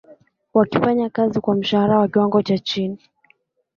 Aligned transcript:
wakifanya 0.53 1.09
kazi 1.09 1.39
kwa 1.39 1.55
mshahara 1.55 1.99
wa 1.99 2.07
kiwango 2.07 2.41
cha 2.41 2.57
chini 2.57 2.97